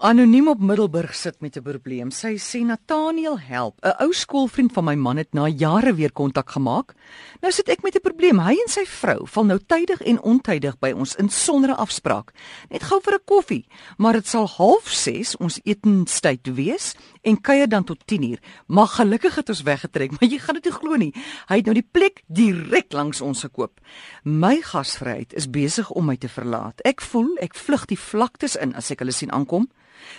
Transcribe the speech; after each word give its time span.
Anoniem 0.00 0.46
op 0.48 0.62
Middelburg 0.64 1.14
sit 1.14 1.40
met 1.40 1.56
'n 1.56 1.62
probleem. 1.62 2.10
Sy 2.10 2.38
sê 2.38 2.64
Nathaniel 2.64 3.38
help. 3.38 3.78
'n 3.84 3.94
Ou 3.98 4.12
skoolvriend 4.12 4.72
van 4.72 4.84
my 4.84 4.94
man 4.94 5.16
het 5.16 5.32
na 5.32 5.46
jare 5.46 5.94
weer 5.94 6.12
kontak 6.12 6.50
gemaak. 6.50 6.94
Nou 7.40 7.52
sit 7.52 7.68
ek 7.68 7.82
met 7.82 7.94
'n 7.94 8.00
probleem. 8.00 8.38
Hy 8.38 8.52
en 8.52 8.68
sy 8.68 8.86
vrou 8.86 9.26
val 9.26 9.44
nou 9.44 9.58
tydig 9.66 10.00
en 10.00 10.22
ontydig 10.22 10.78
by 10.78 10.90
ons 10.90 11.14
in 11.14 11.28
sonder 11.28 11.70
'n 11.70 11.76
afspraak. 11.76 12.32
Net 12.70 12.82
gou 12.82 13.00
vir 13.02 13.14
'n 13.14 13.24
koffie, 13.24 13.66
maar 13.98 14.12
dit 14.12 14.26
sal 14.26 14.46
06:30 14.46 15.36
ons 15.36 15.60
etenstyd 15.62 16.54
wees 16.54 16.94
en 17.22 17.40
kuier 17.40 17.68
dan 17.68 17.84
tot 17.84 18.06
10:00. 18.06 18.40
Maar 18.66 18.86
gelukkig 18.86 19.34
het 19.34 19.48
ons 19.48 19.62
weggetrek, 19.62 20.10
maar 20.20 20.30
jy 20.30 20.38
gaan 20.38 20.54
dit 20.54 20.64
nie 20.64 20.72
glo 20.72 20.96
nie. 20.96 21.14
Hy 21.46 21.56
het 21.56 21.64
nou 21.64 21.74
die 21.74 21.88
plek 21.92 22.22
direk 22.26 22.92
langs 22.92 23.20
ons 23.20 23.40
gekoop. 23.40 23.80
My 24.22 24.60
gasvryheid 24.62 25.34
is 25.34 25.50
besig 25.50 25.90
om 25.90 26.04
my 26.04 26.16
te 26.16 26.28
verlaat. 26.28 26.80
Ek 26.84 27.00
voel 27.00 27.36
ek 27.40 27.54
vlug 27.54 27.86
die 27.86 27.98
vlaktes 27.98 28.56
in 28.56 28.74
as 28.74 28.90
ek 28.90 28.98
hulle 28.98 29.12
sien 29.12 29.32
aankom. 29.32 29.68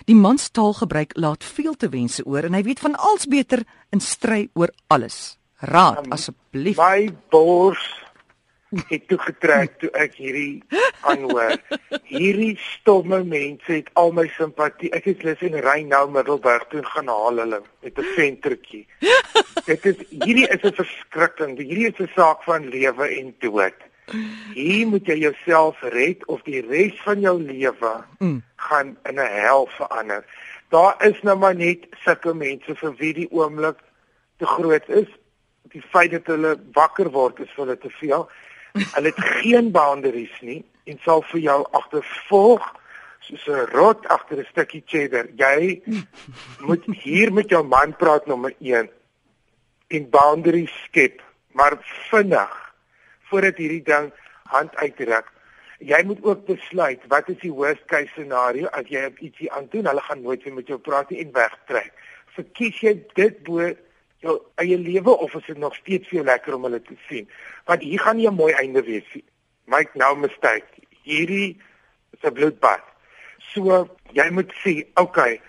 Die 0.06 0.16
man 0.16 0.38
se 0.38 0.52
taalgebruik 0.52 1.16
laat 1.16 1.44
veel 1.44 1.76
te 1.76 1.90
wense 1.90 2.26
oor 2.26 2.44
en 2.44 2.54
hy 2.54 2.64
weet 2.64 2.80
van 2.80 2.96
als 2.96 3.28
beter 3.28 3.64
in 3.90 4.00
stry 4.00 4.50
oor 4.54 4.74
alles. 4.88 5.38
Raad 5.62 6.06
um, 6.06 6.12
asseblief. 6.12 6.78
My 6.78 7.10
bors 7.30 8.02
het 8.88 9.08
toe 9.08 9.18
getrek 9.20 9.76
toe 9.82 9.90
ek 10.00 10.16
hierdie 10.16 10.64
aanhoor. 11.08 11.58
Hierdie 12.08 12.56
stomme 12.62 13.22
mense 13.28 13.68
het 13.74 13.90
al 14.00 14.14
my 14.16 14.28
simpatie. 14.38 14.92
Ek 14.96 15.10
is 15.12 15.24
lus 15.28 15.44
en 15.48 15.60
ry 15.66 15.82
nou 15.88 16.06
Middelburg 16.12 16.68
toe 16.72 16.84
gaan 16.94 17.12
haal 17.12 17.44
hulle 17.44 17.62
met 17.84 18.00
'n 18.00 18.14
ventertjie. 18.16 18.86
Dit 19.70 19.86
is 19.86 19.98
hierdie 20.10 20.48
is 20.48 20.64
'n 20.64 20.76
verskrikking. 20.80 21.58
Hierdie 21.60 21.92
is 21.92 22.00
'n 22.00 22.12
saak 22.16 22.44
van 22.48 22.70
lewe 22.70 23.08
en 23.20 23.36
dood. 23.40 23.91
Hier 24.54 24.88
moet 24.88 25.08
jy 25.08 25.18
jouself 25.22 25.80
red 25.94 26.26
of 26.26 26.42
die 26.48 26.62
res 26.66 26.98
van 27.06 27.22
jou 27.24 27.38
lewe 27.42 27.94
mm. 28.20 28.42
gaan 28.56 28.98
in 29.10 29.20
'n 29.20 29.32
hel 29.40 29.68
verander. 29.78 30.26
Daar 30.70 30.96
is 31.08 31.22
nou 31.22 31.38
maar 31.38 31.56
net 31.56 31.88
sulke 32.04 32.34
mense 32.34 32.76
vir 32.76 32.94
wie 32.98 33.14
die 33.14 33.32
oomblik 33.32 33.80
te 34.38 34.46
groot 34.46 34.90
is. 34.90 35.08
Die 35.72 35.82
feit 35.82 36.12
dat 36.12 36.28
hulle 36.28 36.56
wakker 36.74 37.10
word 37.12 37.40
is 37.40 37.52
vir 37.56 37.66
hulle 37.66 37.78
te 37.78 37.90
veel. 37.90 38.30
Hulle 38.74 39.12
het 39.14 39.24
geen 39.40 39.72
boundaries 39.72 40.38
nie 40.42 40.64
en 40.84 41.00
sal 41.04 41.22
vir 41.32 41.40
jou 41.40 41.60
agtervolg 41.72 42.64
soos 43.20 43.48
'n 43.48 43.68
rot 43.72 44.08
agter 44.08 44.38
'n 44.40 44.48
stukkie 44.52 44.84
cheddar. 44.86 45.28
Jy 45.36 45.82
moet 46.68 46.84
hier 47.04 47.34
met 47.34 47.50
jou 47.50 47.64
man 47.64 47.96
praat 47.96 48.26
nommer 48.26 48.54
1 48.60 48.90
en 49.88 50.10
boundaries 50.10 50.74
skep, 50.88 51.22
maar 51.52 51.78
vinnig 52.10 52.61
voordat 53.32 53.60
hierdie 53.62 53.84
ding 53.88 54.12
hand 54.52 54.76
uitruk. 54.76 55.30
Jy 55.82 56.02
moet 56.06 56.20
ook 56.24 56.44
besluit 56.46 57.06
wat 57.10 57.30
is 57.34 57.40
die 57.42 57.54
worst 57.54 57.86
case 57.90 58.12
scenario 58.14 58.70
as 58.78 58.90
jy 58.92 59.08
ietsie 59.18 59.50
aandoen, 59.52 59.88
hulle 59.90 60.04
gaan 60.06 60.22
nooit 60.22 60.44
weer 60.46 60.58
met 60.60 60.70
jou 60.70 60.78
praat 60.80 61.10
nie 61.10 61.24
en 61.24 61.32
wegtrek. 61.34 61.90
Verkies 62.36 62.84
jy 62.86 62.94
dit 63.18 63.40
bo 63.48 63.72
jou 64.22 64.36
eie 64.62 64.78
lewe 64.78 65.16
of 65.26 65.34
is 65.40 65.48
dit 65.50 65.58
nog 65.58 65.76
steeds 65.80 66.12
vir 66.12 66.20
jou 66.20 66.28
lekker 66.28 66.58
om 66.58 66.68
hulle 66.70 66.82
te 66.86 66.98
sien? 67.08 67.26
Want 67.66 67.82
hier 67.88 68.00
gaan 68.00 68.18
nie 68.22 68.30
'n 68.30 68.38
mooi 68.38 68.54
einde 68.54 68.84
wees 68.86 69.08
nie. 69.14 69.26
Make 69.66 69.98
no 69.98 70.16
mistake. 70.16 70.68
Hierdie 71.04 71.58
is 72.14 72.24
'n 72.24 72.34
bloedbad. 72.34 72.84
So 73.54 73.88
jy 74.14 74.30
moet 74.30 74.54
sê, 74.64 74.86
okay, 74.96 75.42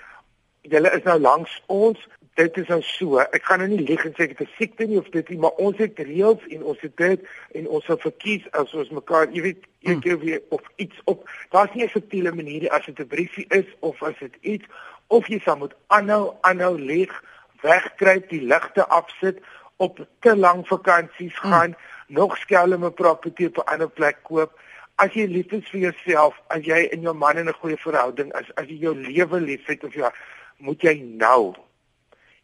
julle 0.63 0.91
is 0.97 1.05
nou 1.05 1.19
langs 1.19 1.63
ons, 1.67 1.99
dit 2.35 2.57
is 2.57 2.69
nou 2.69 2.81
so. 2.83 3.19
Ek 3.21 3.45
gaan 3.45 3.61
nou 3.61 3.69
nie 3.69 3.83
lieg 3.85 4.05
en 4.07 4.15
sê 4.17 4.25
ek 4.25 4.39
het 4.39 4.49
'n 4.49 4.55
siekte 4.57 4.87
nie 4.87 4.99
of 4.99 5.09
dit 5.11 5.29
nie, 5.29 5.39
maar 5.39 5.57
ons 5.61 5.77
het 5.77 5.99
reëls 5.99 6.47
en 6.49 6.63
ons 6.63 6.81
het 6.81 6.97
dit 6.97 7.21
en 7.55 7.69
ons 7.69 7.85
sal 7.85 7.99
verkies 7.99 8.51
as 8.51 8.75
ons 8.75 8.91
mekaar, 8.91 9.29
jy 9.33 9.43
weet, 9.43 9.65
een 9.83 10.01
keer 10.01 10.19
weer 10.19 10.41
of 10.49 10.63
iets 10.77 11.01
op. 11.05 11.29
Daar's 11.51 11.75
nie 11.75 11.85
'n 11.85 11.89
subtiele 11.89 12.33
manier 12.33 12.71
as 12.71 12.87
dit 12.87 12.99
'n 12.99 13.07
briefie 13.07 13.47
is 13.49 13.67
of 13.81 14.03
as 14.03 14.19
dit 14.19 14.37
iets 14.41 14.67
of 15.07 15.27
jy 15.27 15.41
sal 15.41 15.57
moet 15.57 15.75
aanhou, 15.87 16.35
aanhou 16.41 16.79
lieg, 16.79 17.13
wegkruip, 17.61 18.29
die 18.29 18.43
ligte 18.43 18.87
afsit 18.89 19.39
op 19.77 20.07
te 20.21 20.37
lang 20.37 20.67
vakansies 20.67 21.39
gaan, 21.39 21.71
mm. 21.71 22.15
nog 22.15 22.37
skelme 22.37 22.91
property 22.91 23.45
op 23.45 23.57
'n 23.57 23.73
ander 23.73 23.91
plek 23.91 24.19
koop. 24.23 24.61
As 24.95 25.13
jy 25.13 25.27
lief 25.27 25.53
is 25.53 25.69
vir 25.69 25.81
jouself, 25.81 26.41
as 26.47 26.65
jy 26.65 26.89
in 26.91 27.01
jou 27.01 27.15
man 27.15 27.39
in 27.39 27.49
'n 27.49 27.61
goeie 27.61 27.77
verhouding 27.77 28.33
is, 28.41 28.55
as 28.55 28.67
jy 28.67 28.79
jou 28.79 28.95
lewe 28.97 29.41
liefhet 29.41 29.85
of 29.85 29.95
ja, 29.95 30.13
moet 30.57 30.83
jy 30.83 30.95
nou 30.95 31.55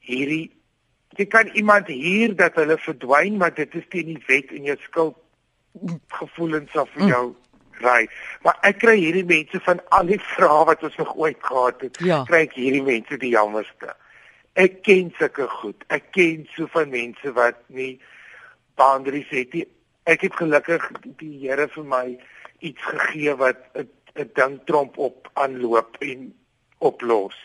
hierdie 0.09 0.47
jy 1.17 1.27
kan 1.27 1.49
iemand 1.57 1.89
hier 1.91 2.35
dat 2.37 2.59
hulle 2.61 2.77
verdwyn 2.79 3.39
maar 3.41 3.55
dit 3.55 3.75
is 3.75 3.87
teen 3.93 4.13
die 4.13 4.23
wet 4.27 4.53
en 4.55 4.69
jou 4.71 4.77
skuld 4.85 5.17
gevoelens 6.19 6.75
af 6.77 6.91
vir 6.97 7.13
jou 7.13 7.25
ry. 7.83 8.09
Maar 8.43 8.59
ek 8.67 8.81
kry 8.83 8.97
hierdie 8.99 9.27
mense 9.27 9.61
van 9.67 9.81
al 9.95 10.11
die 10.11 10.21
vrae 10.35 10.65
wat 10.69 10.83
ons 10.87 10.97
nog 10.99 11.15
ooit 11.17 11.39
gehad 11.41 11.83
het 11.87 12.01
ja. 12.05 12.23
kry 12.29 12.45
ek 12.47 12.57
hierdie 12.59 12.85
mense 12.85 13.19
die 13.23 13.33
jammerste. 13.35 13.95
Ek 14.59 14.81
ken 14.87 15.13
sulke 15.19 15.47
goed. 15.61 15.85
Ek 15.95 16.11
ken 16.17 16.47
so 16.55 16.67
van 16.75 16.91
mense 16.91 17.33
wat 17.37 17.61
nie 17.67 17.93
boundaries 18.79 19.31
het 19.35 19.55
nie. 19.55 19.67
Ek 20.09 20.25
het 20.27 20.35
gelukkig 20.41 20.89
die 21.21 21.35
Here 21.45 21.69
vir 21.75 21.87
my 21.87 22.07
iets 22.67 22.83
gegee 22.91 23.37
wat 23.39 23.61
'n 23.77 24.31
ding 24.35 24.59
tromp 24.67 24.99
op 24.99 25.31
aanloop 25.35 26.01
en 26.03 26.33
oplos 26.79 27.37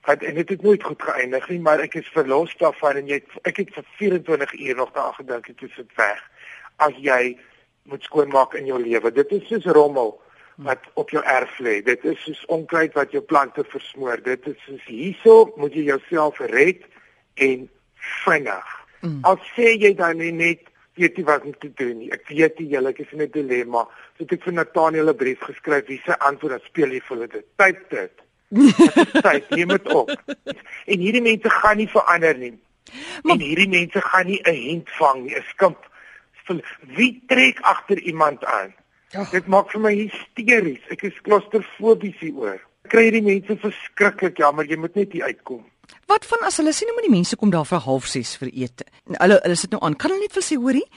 het 0.00 0.22
en 0.22 0.34
dit 0.34 0.48
het 0.48 0.62
nooit 0.62 0.82
goed 0.82 1.02
geëindig 1.02 1.48
nie, 1.48 1.60
maar 1.60 1.80
ek 1.80 1.94
is 1.94 2.08
verlos 2.14 2.54
daarvan 2.56 2.96
en 2.96 3.06
jy 3.06 3.20
ek 3.42 3.56
het 3.56 3.74
vir 3.74 3.84
24 3.98 4.52
uur 4.52 4.76
nog 4.76 4.92
daaraan 4.92 5.14
gedink 5.14 5.46
het 5.46 5.60
dit 5.60 5.94
weg. 5.96 6.22
As 6.76 6.94
jy 6.96 7.38
moet 7.88 8.02
skoonmaak 8.02 8.54
in 8.54 8.68
jou 8.68 8.78
lewe. 8.80 9.12
Dit 9.12 9.32
is 9.32 9.46
soos 9.48 9.64
rommel 9.64 10.14
wat 10.66 10.84
op 10.94 11.10
jou 11.14 11.22
erf 11.24 11.58
lê. 11.62 11.78
Dit 11.86 12.04
is 12.04 12.18
soos 12.24 12.40
onkruid 12.46 12.96
wat 12.98 13.12
jou 13.14 13.22
plante 13.22 13.64
versmoor. 13.64 14.22
Dit 14.22 14.46
is 14.50 14.58
soos 14.66 14.84
hierso 14.90 15.52
moet 15.56 15.76
jy 15.76 15.86
jouself 15.88 16.40
red 16.52 16.84
en 17.34 17.68
vinnig. 18.24 18.74
Mm. 19.00 19.20
Al 19.28 19.38
sê 19.54 19.74
jy 19.78 19.94
dan 19.98 20.18
net 20.18 20.66
weet 20.98 21.18
jy 21.20 21.24
wat 21.24 21.44
om 21.46 21.54
te 21.62 21.70
doen 21.78 21.94
nie. 22.00 22.10
Ek 22.14 22.26
weet 22.28 22.58
jy 22.58 22.72
julle 22.74 22.92
is 22.92 23.12
in 23.12 23.22
'n 23.22 23.30
dilemma. 23.30 23.86
So 24.16 24.24
ek 24.24 24.30
het 24.30 24.42
vir 24.42 24.52
Nathaniel 24.52 25.10
'n 25.10 25.16
brief 25.16 25.40
geskryf. 25.40 25.86
Wie 25.86 26.00
se 26.04 26.18
antwoord 26.18 26.58
dan 26.58 26.66
speel 26.66 26.92
jy 26.92 27.00
vir 27.00 27.16
hulle 27.16 27.28
dit? 27.28 27.46
Tyd 27.56 27.78
dit 27.90 28.27
tyd 29.26 29.50
neem 29.50 29.68
dit 29.68 29.92
op. 29.92 30.10
En 30.86 30.98
hierdie 30.98 31.22
mense 31.22 31.50
gaan 31.50 31.76
nie 31.76 31.88
verander 31.88 32.36
nie. 32.38 32.54
Maar, 33.22 33.36
en 33.36 33.44
hierdie 33.44 33.68
mense 33.68 34.00
gaan 34.00 34.26
nie 34.26 34.40
'n 34.44 34.54
hint 34.54 34.90
vang 34.98 35.24
nie, 35.24 35.36
'n 35.36 35.44
skimp. 35.52 35.78
Wie 36.96 37.22
trek 37.26 37.60
agter 37.60 37.98
iemand 38.00 38.44
aan? 38.44 38.74
Ja. 39.08 39.24
Dit 39.30 39.46
maak 39.46 39.70
vir 39.70 39.80
my 39.80 39.94
hysteries. 39.94 40.80
Ek 40.88 41.02
is 41.02 41.20
klaustrofobies 41.22 42.16
hieroor. 42.20 42.60
Kry 42.88 43.02
hierdie 43.08 43.24
mense 43.24 43.56
verskriklik 43.56 44.38
jammer, 44.38 44.64
jy 44.64 44.76
moet 44.76 44.94
net 44.94 45.12
hier 45.12 45.24
uitkom. 45.24 45.64
Wat 46.08 46.24
van 46.24 46.44
as 46.48 46.56
hulle 46.56 46.72
sien 46.72 46.88
hoe 46.88 47.04
die 47.04 47.12
mense 47.12 47.36
kom 47.36 47.50
daar 47.50 47.66
vir 47.68 47.80
06:30 47.80 48.38
vir 48.38 48.50
ete? 48.52 48.84
Hulle 49.18 49.40
hulle 49.42 49.56
sit 49.56 49.70
nou 49.70 49.82
aan. 49.82 49.96
Kan 49.96 50.10
hulle 50.10 50.22
net 50.22 50.32
vir 50.32 50.42
sê 50.42 50.56
hoorie? 50.56 50.88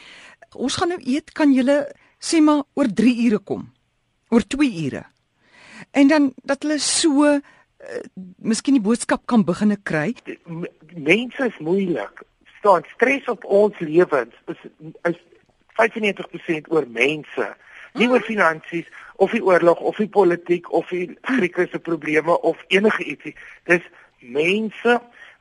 Ons 0.56 0.75
gaan 0.75 0.90
nou 0.90 1.00
eet, 1.00 1.31
kan 1.34 1.53
julle 1.53 1.88
sê 2.19 2.41
maar 2.41 2.63
oor 2.75 2.88
3 2.88 3.25
ure 3.28 3.40
kom? 3.40 3.72
Oor 4.29 4.41
2 4.41 4.85
ure? 4.85 5.06
En 5.92 6.08
dan 6.08 6.34
dat 6.44 6.64
hulle 6.64 6.80
so 6.80 7.25
uh, 7.25 7.40
miskien 8.38 8.78
die 8.78 8.84
boodskap 8.84 9.25
kan 9.25 9.46
beginne 9.46 9.78
kry. 9.84 10.14
Mense 10.94 11.50
is 11.50 11.58
moeilik. 11.59 12.24
Staan 12.59 12.86
stres 12.94 13.28
op 13.31 13.46
ons 13.46 13.80
lewens 13.80 14.36
is 14.52 14.66
is 15.09 15.20
95% 15.81 16.70
oor 16.70 16.86
mense. 16.88 17.47
Nie 17.94 18.09
oor 18.09 18.24
finansies 18.24 18.88
of 19.16 19.34
die 19.36 19.44
oorlog 19.44 19.80
of 19.80 19.97
die 19.97 20.09
politiek 20.09 20.70
of 20.72 20.90
die 20.94 21.18
Grieke 21.22 21.68
se 21.72 21.80
probleme 21.80 22.38
of 22.41 22.62
enige 22.68 23.03
ietsie. 23.03 23.36
Dis 23.70 23.86
mense 24.20 25.00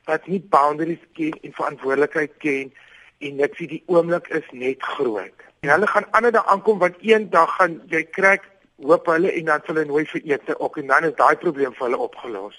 wat 0.08 0.26
nie 0.26 0.40
boundaries 0.40 1.02
ken 1.12 1.36
en 1.42 1.54
verantwoordelikheid 1.56 2.32
ken 2.38 2.72
en 3.20 3.42
vir 3.58 3.68
die 3.68 3.82
oomblik 3.86 4.30
is 4.36 4.46
net 4.52 4.82
groot. 4.96 5.46
En 5.60 5.74
hulle 5.74 5.86
gaan 5.86 6.08
ander 6.16 6.32
dae 6.32 6.44
aankom 6.48 6.80
want 6.80 7.00
eendag 7.04 7.52
gaan 7.58 7.80
jy 7.92 8.02
kry 8.16 8.38
hoop 8.82 9.06
hulle 9.06 9.32
en 9.32 9.44
dan 9.44 9.62
hulle 9.66 9.84
nooit 9.84 10.10
vir 10.10 10.22
ete 10.34 10.58
ook 10.58 10.78
en 10.80 10.86
dan 10.86 11.04
is 11.04 11.16
daai 11.16 11.36
probleem 11.36 11.74
vir 11.76 11.86
hulle 11.88 11.98
opgelos. 12.08 12.56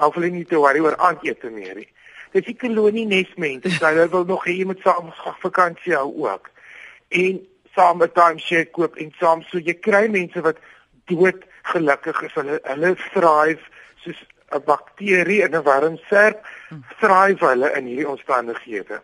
Hou 0.00 0.10
hulle 0.16 0.30
nie 0.34 0.44
te 0.44 0.58
worry 0.58 0.82
oor 0.82 0.96
aandete 0.96 1.50
meer 1.50 1.74
nie. 1.78 1.88
Dis 2.34 2.46
die 2.48 2.56
kolonie 2.58 3.06
nesmense, 3.06 3.70
hulle 3.86 4.08
wil 4.10 4.26
nog 4.30 4.46
hê 4.48 4.56
jy 4.58 4.68
moet 4.70 4.82
saam 4.82 5.12
vakansie 5.42 5.94
hou 5.94 6.10
ook. 6.26 6.50
En 7.08 7.40
saam 7.74 7.98
met 8.02 8.14
time 8.14 8.38
share 8.38 8.70
koop 8.76 8.96
en 8.96 9.12
saam 9.20 9.42
so 9.50 9.58
jy 9.58 9.76
kry 9.86 10.06
mense 10.10 10.42
wat 10.46 10.58
dood 11.10 11.42
gelukkig 11.72 12.22
is. 12.26 12.36
Hulle 12.38 12.60
hulle 12.70 12.94
thrive 13.12 13.62
soos 14.04 14.20
'n 14.54 14.62
bakterie 14.66 15.42
in 15.42 15.54
'n 15.56 15.62
warm 15.62 15.98
serp, 16.10 16.44
thrive 17.00 17.46
hulle 17.46 17.72
in 17.78 17.86
hierdie 17.86 18.08
omstandighede. 18.08 19.00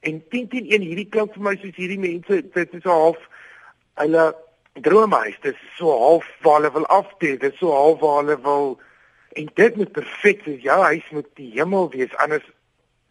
En 0.00 0.22
10 0.28 0.48
10 0.48 0.66
1 0.72 0.82
hierdie 0.88 1.08
klink 1.08 1.32
vir 1.34 1.42
my 1.42 1.56
soos 1.56 1.76
hierdie 1.76 2.00
mense 2.00 2.42
dit 2.54 2.74
is 2.74 2.84
half 2.84 3.20
hulle 4.02 4.24
droomhuis. 4.80 5.38
Dit 5.40 5.54
is 5.54 5.76
so 5.76 5.92
half 5.98 6.26
waar 6.40 6.60
hulle 6.60 6.72
wil 6.72 6.86
afdie, 6.86 7.36
dit 7.38 7.52
is 7.52 7.58
so 7.58 7.72
half 7.72 8.00
waar 8.00 8.20
hulle 8.22 8.40
wil 8.40 8.80
en 9.36 9.50
dit 9.54 9.76
moet 9.76 9.92
perfek 9.92 10.44
wees. 10.44 10.62
Jou 10.62 10.80
huis 10.82 11.08
moet 11.10 11.28
die 11.34 11.50
hemel 11.54 11.90
wees 11.90 12.16
anders 12.16 12.44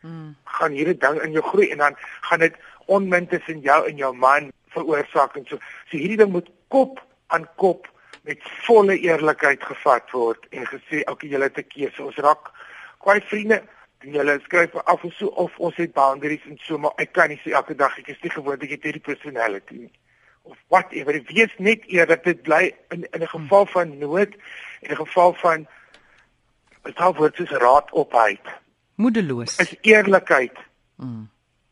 hmm. 0.01 0.35
gaan 0.43 0.77
hierdie 0.77 0.97
ding 0.97 1.21
in 1.21 1.31
jou 1.37 1.43
groei 1.45 1.69
en 1.71 1.83
dan 1.83 1.97
gaan 2.29 2.39
dit 2.39 2.55
onmin 2.85 3.27
tussen 3.27 3.59
jou 3.65 3.81
en 3.89 3.97
jou 3.97 4.13
man 4.13 4.51
veroorsaak 4.75 5.35
en 5.35 5.45
so. 5.49 5.61
So 5.89 5.97
hierdie 5.97 6.21
ding 6.21 6.31
moet 6.31 6.49
kop 6.67 7.01
aan 7.27 7.47
kop 7.55 7.89
met 8.25 8.41
volle 8.65 8.97
eerlikheid 8.97 9.63
gevat 9.63 10.11
word 10.11 10.45
en 10.49 10.65
gesê 10.69 11.03
okay 11.11 11.29
julle 11.29 11.49
het 11.49 11.57
'n 11.57 11.67
keuse 11.73 12.03
ons 12.03 12.21
raak 12.25 12.51
kwai 12.97 13.21
vriende 13.21 13.61
julle 13.99 14.39
skryf 14.43 14.75
af 14.75 15.03
of 15.03 15.13
so 15.13 15.27
of 15.27 15.59
ons 15.59 15.75
het 15.75 15.93
boundaries 15.93 16.45
en 16.49 16.57
so 16.57 16.77
maar 16.77 16.93
ek 16.97 17.13
kan 17.13 17.29
nie 17.29 17.41
sê 17.43 17.51
elke 17.51 17.75
dag 17.75 17.97
ek 17.99 18.07
is 18.07 18.21
nie 18.21 18.31
gewoond 18.31 18.63
ek 18.63 18.69
het 18.69 18.83
hierdie 18.83 19.07
personality 19.11 19.75
nie 19.83 19.93
of 20.45 20.57
whatever 20.73 21.17
wees 21.31 21.53
net 21.57 21.85
eerlik 21.91 22.23
dit 22.23 22.41
bly 22.47 22.63
in 22.95 23.07
in 23.11 23.21
'n 23.21 23.33
geval 23.33 23.65
van 23.65 23.97
nood 23.97 24.31
en 24.81 24.91
'n 24.91 25.01
geval 25.05 25.33
van 25.33 25.67
dit 26.83 26.97
hou 26.97 27.13
word 27.13 27.35
soos 27.35 27.53
raad 27.65 27.91
opheid 27.91 28.55
moedeloos 28.95 29.59
is 29.59 29.75
eerlikheid 29.81 30.57
mm. 30.95 31.29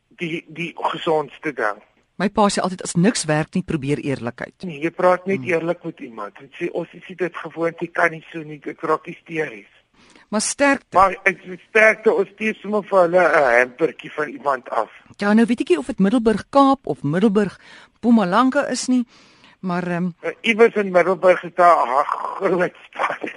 die 0.10 0.46
die 0.48 0.72
gesondste 0.76 1.54
ding 1.54 1.82
My 2.22 2.30
pa 2.30 2.46
sê 2.54 2.62
altyd 2.62 2.84
as 2.86 2.94
niks 2.94 3.26
werk 3.26 3.56
nie, 3.58 3.64
probeer 3.66 3.98
eerlikheid. 3.98 4.54
Nee, 4.70 4.78
jy 4.86 4.92
praat 4.94 5.26
net 5.26 5.42
hmm. 5.42 5.50
eerlik 5.50 5.82
met 5.88 6.02
iemand. 6.06 6.38
Jy 6.38 6.50
sê 6.60 6.68
ons 6.78 6.92
is 6.94 7.08
dit 7.10 7.40
gewoond, 7.42 7.80
jy 7.82 7.90
kan 7.90 8.14
nie 8.14 8.22
so 8.30 8.46
nie, 8.46 8.60
ek 8.70 8.86
raak 8.86 9.10
hysteries. 9.10 9.73
Maar 10.34 10.42
sterkte. 10.42 10.98
Maar 10.98 11.14
ek 11.30 11.42
sterkte 11.70 12.14
ons 12.14 12.30
stuur 12.34 12.56
sommer 12.62 12.84
vir 12.90 13.00
hulle 13.02 13.22
'n 13.22 13.58
hampertjie 13.58 14.12
van 14.12 14.28
iemand 14.28 14.70
af. 14.70 14.90
Ja, 15.18 15.34
nou 15.34 15.46
weet 15.46 15.62
ek 15.62 15.70
nie 15.70 15.78
of 15.78 15.86
dit 15.86 16.00
Middelburg 16.00 16.46
Kaap 16.50 16.88
of 16.88 17.04
Middelburg 17.04 17.60
Mpumalanga 18.00 18.68
is 18.68 18.88
nie, 18.88 19.06
maar 19.60 19.88
ehm 19.88 20.14
um... 20.22 20.34
iewers 20.42 20.76
in 20.76 20.92
Middelburg 20.92 21.44
is 21.44 21.54
daar 21.56 21.88
'n 21.88 22.06
groot 22.06 22.76
stad. 22.90 23.22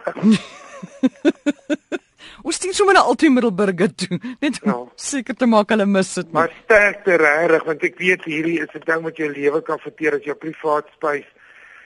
Ons 2.47 2.57
stuur 2.57 2.75
sommer 2.75 2.95
na 2.95 3.01
Altoe 3.01 3.31
Middelburg 3.31 3.95
toe, 3.95 4.21
net 4.41 4.63
om 4.63 4.71
ja. 4.71 4.85
seker 4.95 5.35
te 5.35 5.47
maak 5.47 5.71
hulle 5.75 5.87
mis 5.87 6.15
dit. 6.15 6.33
Maar 6.33 6.53
sterkte 6.65 7.17
regtig, 7.17 7.65
want 7.65 7.83
ek 7.83 7.99
weet 7.99 8.25
hierdie 8.25 8.61
is 8.63 8.75
'n 8.75 8.87
ding 8.87 9.03
wat 9.03 9.17
jou 9.17 9.33
lewe 9.33 9.63
kan 9.63 9.79
verteer 9.79 10.15
as 10.15 10.25
jou 10.25 10.35
privaat 10.35 10.87
spasie, 10.97 11.27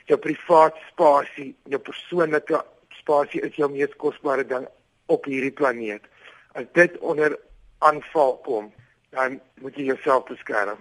jou 0.06 0.18
privaat 0.18 0.74
spasie, 0.90 1.54
jou 1.64 1.80
persoonlike 1.80 2.64
spasie 3.10 3.42
is 3.42 3.56
jou 3.58 3.70
mees 3.70 3.90
kosbare 3.98 4.46
ding 4.46 4.68
op 5.10 5.26
hierdie 5.26 5.54
planeet. 5.54 6.06
As 6.54 6.66
dit 6.78 6.98
onder 7.02 7.34
aanval 7.82 8.38
kom, 8.46 8.70
dan 9.10 9.40
moet 9.62 9.76
jy 9.76 9.90
jouself 9.90 10.28
beskerm. 10.30 10.78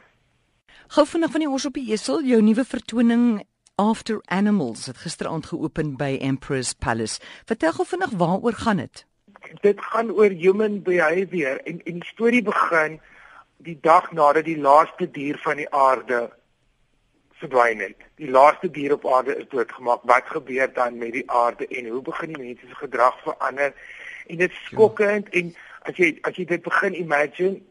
Gou 0.94 1.06
vinnig 1.06 1.32
van 1.34 1.44
die 1.44 1.50
ons 1.50 1.66
op 1.66 1.78
die 1.78 1.90
esel, 1.94 2.22
jou 2.26 2.42
nuwe 2.42 2.66
vertoning 2.66 3.42
After 3.80 4.20
Animals 4.28 4.90
het 4.90 4.98
gisteraand 5.00 5.48
geopen 5.50 5.94
by 5.98 6.18
Empress 6.22 6.74
Palace. 6.74 7.22
Vertel 7.48 7.74
gou 7.78 7.86
vinnig 7.88 8.14
waaroor 8.20 8.58
gaan 8.60 8.82
dit? 8.84 9.06
Dit 9.64 9.80
gaan 9.82 10.12
oor 10.12 10.34
human 10.36 10.82
behavior 10.84 11.62
en 11.64 11.80
en 11.86 12.02
die 12.04 12.10
storie 12.12 12.44
begin 12.44 13.00
die 13.64 13.78
dag 13.82 14.12
nadat 14.12 14.46
die 14.46 14.60
laaste 14.60 15.08
dier 15.08 15.40
van 15.46 15.62
die 15.62 15.70
aarde 15.72 16.28
verdwyn 17.40 17.80
het. 17.80 17.96
Die 18.20 18.30
laaste 18.30 18.70
dier 18.72 18.94
op 18.94 19.08
aarde 19.08 19.36
is 19.38 19.48
doodgemaak. 19.50 20.04
Wat 20.04 20.28
gebeur 20.28 20.74
dan 20.74 20.98
met 20.98 21.14
die 21.16 21.26
aarde 21.32 21.68
en 21.68 21.88
hoe 21.88 22.02
begin 22.02 22.34
die 22.34 22.44
mense 22.44 22.68
se 22.68 22.76
gedrag 22.76 23.22
verander? 23.24 23.74
En 24.28 24.38
dit 24.38 24.52
is 24.52 24.64
skokkend 24.72 25.30
en 25.30 25.56
as 25.88 25.98
jy 25.98 26.18
as 26.28 26.36
jy 26.36 26.46
dit 26.46 26.62
begin 26.62 26.98
imagine 27.00 27.62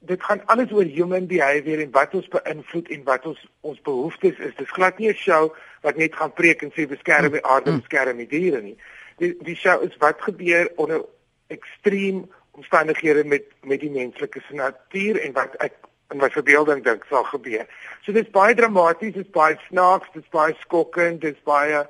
dit 0.00 0.22
gaan 0.22 0.42
alles 0.46 0.72
oor 0.72 0.84
human 0.84 1.26
behavior 1.26 1.80
en 1.82 1.90
wat 1.94 2.14
ons 2.14 2.28
beïnvloed 2.28 2.88
en 2.88 3.02
wat 3.06 3.26
ons 3.26 3.42
ons 3.60 3.80
behoeftes 3.86 4.38
is. 4.38 4.54
Dis 4.58 4.76
glad 4.78 4.98
nie 4.98 5.08
'n 5.10 5.14
show 5.14 5.54
wat 5.82 5.96
net 5.96 6.14
gaan 6.14 6.32
preek 6.32 6.62
en 6.62 6.72
sê 6.72 6.86
beskerm 6.88 7.32
die 7.32 7.44
aarde, 7.44 7.78
beskerm 7.78 8.16
die 8.16 8.26
diere 8.26 8.62
nie. 8.62 8.76
Die 9.18 9.36
die 9.42 9.56
show 9.56 9.82
is 9.82 9.96
wat 9.96 10.22
gebeur 10.22 10.70
onder 10.76 11.04
ekstreem 11.46 12.26
omstandighede 12.50 13.24
met 13.24 13.44
met 13.62 13.80
die 13.80 13.90
menslike 13.90 14.42
natuur 14.50 15.20
en 15.20 15.32
wat 15.32 15.54
ek 15.56 15.72
in 16.12 16.18
my 16.18 16.28
verbeelding 16.28 16.84
dink 16.84 17.04
sal 17.10 17.26
gebeur. 17.30 17.66
So 18.04 18.12
dit's 18.12 18.30
baie 18.32 18.54
dramaties, 18.54 19.14
dit's 19.14 19.32
baie 19.32 19.56
snaaks, 19.68 20.08
dit's 20.14 20.30
baie 20.32 20.54
skokkend, 20.62 21.20
dit's 21.20 21.42
baie 21.44 21.84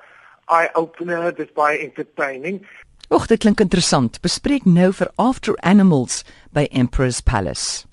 eye 0.48 0.70
opener, 0.74 1.32
dit's 1.32 1.52
baie 1.52 1.78
entertaining. 1.82 2.64
Och, 3.08 3.28
dit 3.28 3.40
klink 3.40 3.60
interessant. 3.60 4.18
Bespreek 4.22 4.64
nou 4.66 4.90
vir 4.90 5.12
After 5.18 5.54
Animals 5.62 6.24
by 6.52 6.66
Emperor's 6.72 7.20
Palace. 7.20 7.86